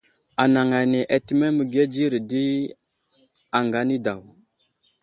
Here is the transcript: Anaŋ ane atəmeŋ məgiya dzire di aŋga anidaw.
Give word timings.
Anaŋ 0.41 0.69
ane 0.81 0.99
atəmeŋ 1.15 1.51
məgiya 1.57 1.85
dzire 1.93 2.19
di 2.29 2.43
aŋga 3.57 3.77
anidaw. 3.83 4.21